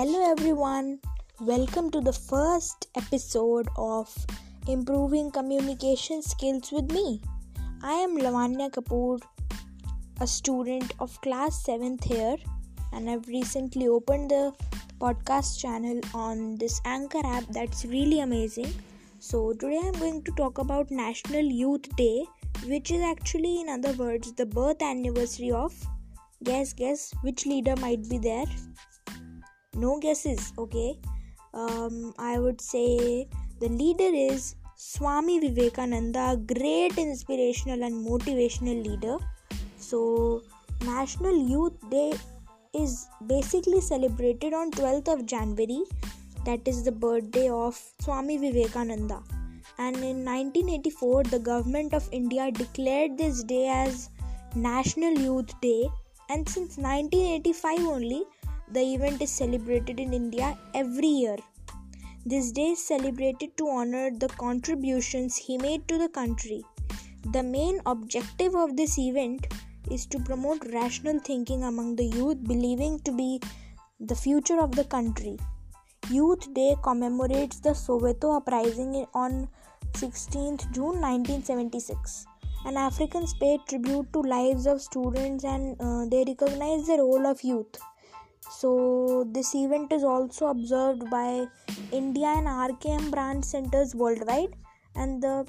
Hello, 0.00 0.30
everyone. 0.30 0.98
Welcome 1.40 1.90
to 1.90 2.00
the 2.00 2.14
first 2.14 2.86
episode 2.96 3.68
of 3.76 4.08
Improving 4.66 5.30
Communication 5.30 6.22
Skills 6.22 6.72
with 6.72 6.90
me. 6.90 7.20
I 7.82 7.92
am 8.04 8.16
Lavanya 8.16 8.70
Kapoor, 8.70 9.20
a 10.22 10.26
student 10.26 10.94
of 11.00 11.20
class 11.20 11.62
7th 11.66 12.02
here, 12.04 12.36
and 12.94 13.10
I've 13.10 13.28
recently 13.28 13.88
opened 13.88 14.30
the 14.30 14.54
podcast 14.98 15.60
channel 15.60 16.00
on 16.14 16.56
this 16.56 16.80
Anchor 16.86 17.20
app 17.22 17.44
that's 17.50 17.84
really 17.84 18.20
amazing. 18.20 18.72
So, 19.18 19.52
today 19.52 19.82
I'm 19.84 20.00
going 20.00 20.22
to 20.22 20.32
talk 20.32 20.56
about 20.56 20.90
National 20.90 21.42
Youth 21.42 21.94
Day, 21.96 22.24
which 22.64 22.90
is 22.90 23.02
actually, 23.02 23.60
in 23.60 23.68
other 23.68 23.92
words, 23.92 24.32
the 24.32 24.46
birth 24.46 24.80
anniversary 24.80 25.50
of 25.50 25.74
guess 26.42 26.72
guess 26.72 27.12
which 27.20 27.44
leader 27.44 27.76
might 27.76 28.08
be 28.08 28.16
there 28.16 28.46
no 29.74 29.98
guesses 29.98 30.52
okay? 30.58 30.98
Um, 31.52 32.14
i 32.18 32.38
would 32.38 32.60
say 32.60 33.26
the 33.58 33.68
leader 33.68 34.10
is 34.14 34.54
swami 34.82 35.38
vivekananda 35.40 36.26
great 36.52 36.96
inspirational 36.96 37.82
and 37.82 38.06
motivational 38.06 38.78
leader. 38.86 39.16
So 39.78 40.42
national 40.84 41.36
youth 41.36 41.74
day 41.90 42.12
is 42.72 43.06
basically 43.26 43.80
celebrated 43.80 44.54
on 44.54 44.70
12th 44.70 45.12
of 45.14 45.26
january. 45.26 45.82
That 46.46 46.66
is 46.66 46.82
the 46.82 46.92
birthday 46.92 47.50
of 47.50 47.78
swami 48.00 48.38
vivekananda. 48.38 49.22
And 49.78 49.96
in 49.96 50.24
1984 50.24 51.24
the 51.24 51.38
government 51.38 51.92
of 51.92 52.08
india 52.10 52.50
declared 52.50 53.18
this 53.18 53.42
day 53.42 53.68
as 53.68 54.08
national 54.54 55.12
youth 55.12 55.52
day. 55.60 55.90
And 56.30 56.48
since 56.48 56.78
1985 56.78 57.86
only 57.86 58.22
the 58.72 58.80
event 58.94 59.20
is 59.22 59.30
celebrated 59.30 59.98
in 59.98 60.12
India 60.12 60.56
every 60.74 61.08
year. 61.08 61.36
This 62.24 62.52
day 62.52 62.70
is 62.72 62.86
celebrated 62.86 63.56
to 63.56 63.68
honor 63.68 64.10
the 64.10 64.28
contributions 64.28 65.36
he 65.36 65.58
made 65.58 65.88
to 65.88 65.98
the 65.98 66.08
country. 66.08 66.62
The 67.32 67.42
main 67.42 67.80
objective 67.86 68.54
of 68.54 68.76
this 68.76 68.98
event 68.98 69.46
is 69.90 70.06
to 70.06 70.20
promote 70.20 70.64
rational 70.72 71.18
thinking 71.18 71.64
among 71.64 71.96
the 71.96 72.04
youth, 72.04 72.44
believing 72.44 73.00
to 73.00 73.12
be 73.12 73.40
the 73.98 74.14
future 74.14 74.60
of 74.60 74.76
the 74.76 74.84
country. 74.84 75.38
Youth 76.08 76.52
Day 76.54 76.76
commemorates 76.82 77.60
the 77.60 77.70
Soweto 77.70 78.36
uprising 78.36 79.06
on 79.14 79.48
16th 79.92 80.70
June 80.72 81.00
1976 81.00 82.26
and 82.64 82.76
Africans 82.76 83.34
pay 83.34 83.58
tribute 83.68 84.12
to 84.12 84.20
lives 84.20 84.66
of 84.66 84.80
students 84.80 85.44
and 85.44 85.76
uh, 85.80 86.04
they 86.06 86.24
recognize 86.26 86.86
the 86.86 86.98
role 86.98 87.26
of 87.26 87.42
youth. 87.42 87.78
So 88.48 89.26
this 89.32 89.54
event 89.54 89.92
is 89.92 90.04
also 90.04 90.46
observed 90.46 91.10
by 91.10 91.46
India 91.92 92.26
and 92.26 92.46
RKM 92.46 93.10
branch 93.10 93.44
centers 93.44 93.94
worldwide. 93.94 94.56
And 94.94 95.22
the 95.22 95.46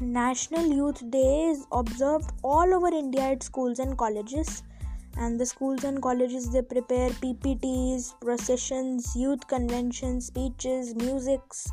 National 0.00 0.66
Youth 0.66 1.10
Day 1.10 1.46
is 1.50 1.66
observed 1.72 2.30
all 2.42 2.74
over 2.74 2.88
India 2.88 3.22
at 3.22 3.42
schools 3.42 3.78
and 3.78 3.96
colleges. 3.98 4.62
And 5.18 5.40
the 5.40 5.46
schools 5.46 5.84
and 5.84 6.02
colleges 6.02 6.50
they 6.50 6.62
prepare 6.62 7.08
PPTs, 7.10 8.20
processions, 8.20 9.16
youth 9.16 9.46
conventions, 9.46 10.26
speeches, 10.26 10.94
musics 10.94 11.70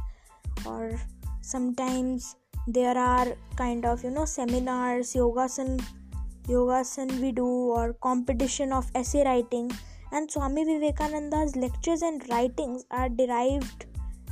or 0.65 0.99
sometimes 1.41 2.35
there 2.67 2.97
are 2.97 3.27
kind 3.55 3.85
of 3.85 4.03
you 4.03 4.09
know 4.09 4.25
seminars 4.25 5.13
yogasan 5.13 5.81
yogasan 6.47 7.19
we 7.19 7.31
do 7.31 7.45
or 7.45 7.93
competition 7.93 8.71
of 8.71 8.89
essay 8.95 9.23
writing 9.25 9.69
and 10.13 10.31
swami 10.31 10.63
vivekananda's 10.69 11.55
lectures 11.55 12.01
and 12.09 12.27
writings 12.29 12.85
are 12.91 13.09
derived 13.09 13.85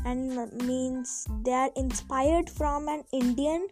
and 0.06 0.52
means 0.70 1.28
they 1.46 1.54
are 1.64 1.72
inspired 1.76 2.50
from 2.50 2.88
an 2.88 3.04
indian 3.12 3.68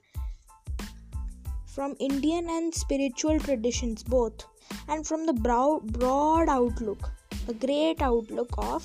from 1.76 1.96
indian 2.00 2.50
and 2.50 2.74
spiritual 2.74 3.40
traditions 3.40 4.04
both. 4.04 4.46
And 4.88 5.06
from 5.06 5.26
the 5.26 5.34
broad, 5.34 5.94
broad 5.94 6.50
outlook 6.50 7.12
a 7.48 7.54
great 7.54 8.02
outlook 8.02 8.50
of 8.58 8.84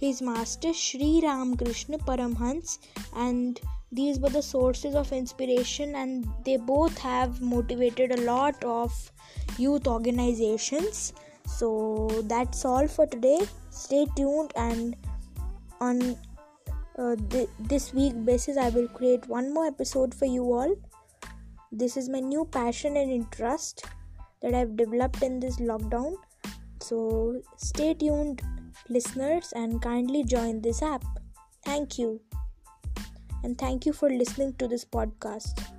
his 0.00 0.22
master 0.22 0.72
Sri 0.72 1.20
Ramakrishna 1.22 1.98
Paramhans 1.98 2.78
and 3.14 3.60
these 3.90 4.18
were 4.18 4.30
the 4.30 4.42
sources 4.42 4.94
of 4.94 5.12
inspiration 5.12 5.94
and 5.94 6.26
they 6.44 6.56
both 6.56 6.96
have 6.98 7.42
motivated 7.42 8.12
a 8.12 8.20
lot 8.22 8.62
of 8.64 9.12
youth 9.58 9.86
organizations 9.86 11.12
so 11.58 12.08
that's 12.24 12.64
all 12.64 12.88
for 12.88 13.06
today. 13.06 13.40
Stay 13.70 14.06
tuned 14.16 14.52
and 14.56 14.96
on 15.80 16.16
uh, 16.98 17.16
th- 17.30 17.48
this 17.58 17.92
week 17.94 18.12
basis 18.24 18.56
i 18.56 18.68
will 18.68 18.88
create 18.88 19.26
one 19.26 19.52
more 19.52 19.66
episode 19.66 20.14
for 20.14 20.26
you 20.26 20.52
all. 20.52 20.74
This 21.70 21.96
is 21.96 22.08
my 22.08 22.20
new 22.20 22.44
passion 22.44 22.96
and 22.96 23.10
interest 23.10 23.84
that 24.42 24.54
i've 24.54 24.76
developed 24.76 25.22
in 25.22 25.40
this 25.40 25.56
lockdown. 25.56 26.16
So 26.80 27.40
stay 27.56 27.94
tuned 27.94 28.42
listeners 28.88 29.52
and 29.54 29.80
kindly 29.80 30.24
join 30.24 30.60
this 30.60 30.82
app. 30.82 31.04
Thank 31.64 31.98
you. 31.98 32.20
And 33.44 33.58
thank 33.58 33.86
you 33.86 33.92
for 33.92 34.08
listening 34.08 34.54
to 34.54 34.68
this 34.68 34.84
podcast. 34.84 35.71